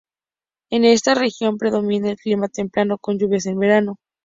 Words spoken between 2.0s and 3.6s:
el clima templado con lluvias en